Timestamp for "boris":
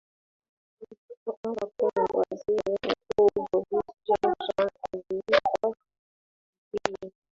3.51-3.95